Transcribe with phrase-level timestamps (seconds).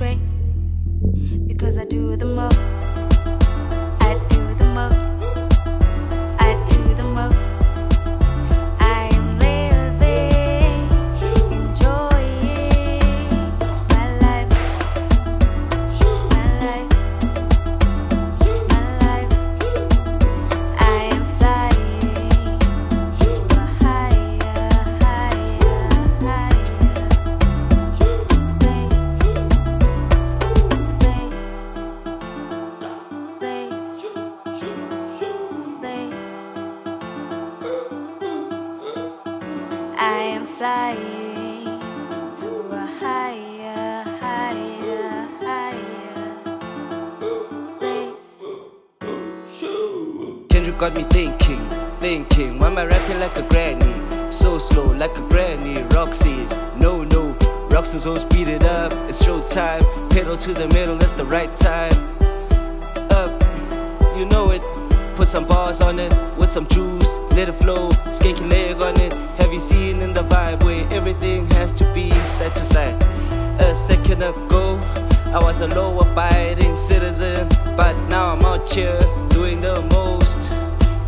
[0.00, 0.37] know
[40.58, 41.64] flying
[42.34, 46.34] to a higher, higher, higher
[47.78, 48.42] place.
[50.50, 51.64] Kendrick got me thinking,
[52.00, 52.58] thinking.
[52.58, 53.94] Why am I rapping like a granny?
[54.32, 55.80] So slow, like a granny.
[55.94, 57.36] Roxy's, no, no.
[57.70, 58.92] Roxy's all speed it up.
[59.08, 59.84] It's showtime.
[60.10, 61.94] Pedal to the middle, that's the right time.
[63.12, 63.30] Up,
[64.18, 64.77] you know it.
[65.18, 67.18] Put some bars on it with some juice.
[67.32, 67.90] Let it flow.
[68.14, 69.12] Skanky leg on it.
[69.40, 73.02] Have you seen in the vibe where everything has to be side to side?
[73.58, 74.78] A second ago,
[75.34, 78.96] I was a law abiding citizen, but now I'm out here
[79.30, 80.38] doing the most.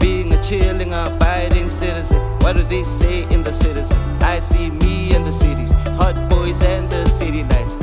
[0.00, 2.18] Being a chilling, abiding citizen.
[2.40, 3.98] What do they say in the citizen?
[4.22, 7.76] I see me in the cities, hot boys and the city lights.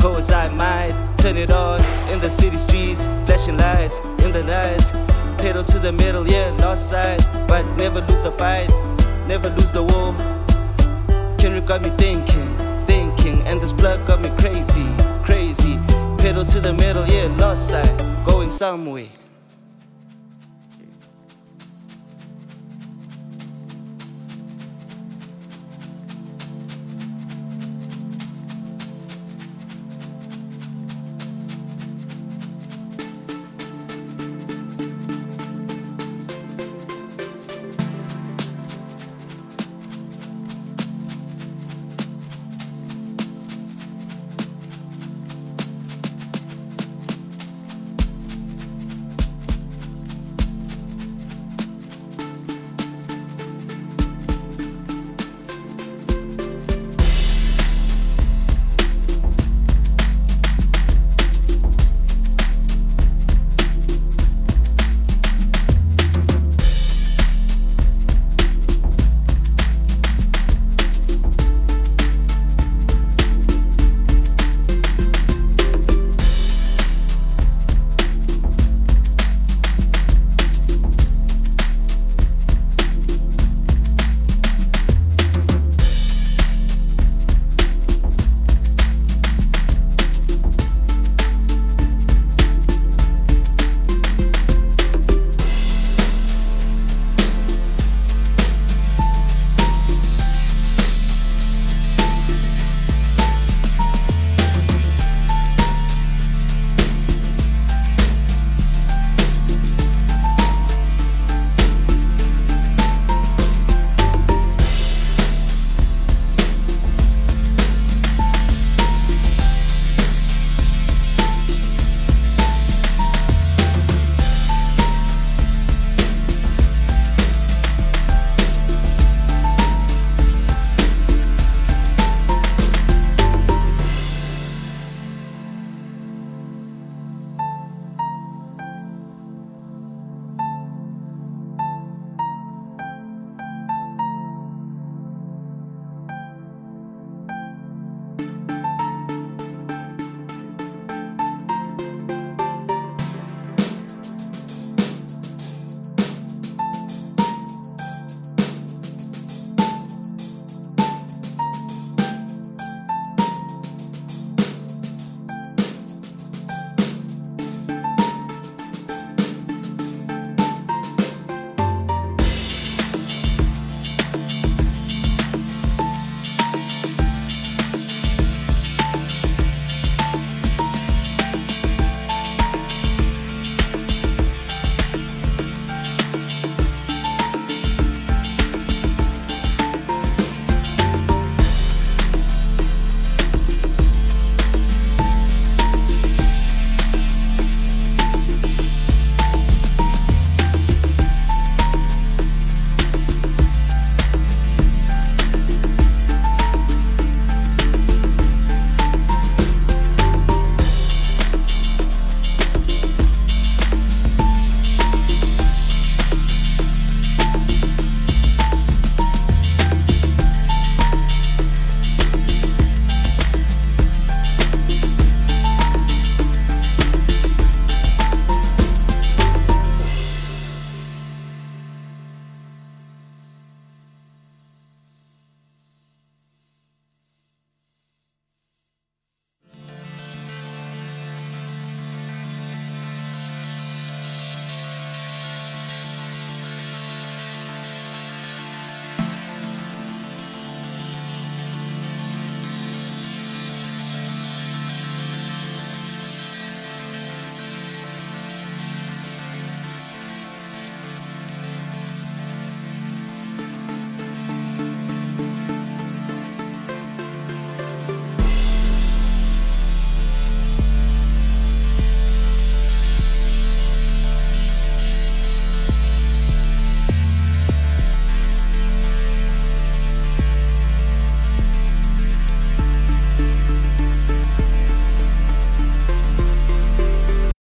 [0.00, 1.80] Cause I might turn it on
[2.12, 4.92] in the city streets, flashing lights in the lights.
[5.38, 8.68] Pedal to the middle, yeah, lost side, but never lose the fight,
[9.26, 10.14] never lose the war.
[11.38, 14.86] Kendrick got me thinking, thinking, and this blood got me crazy,
[15.24, 15.78] crazy.
[16.18, 19.08] Pedal to the middle, yeah, lost side, going somewhere.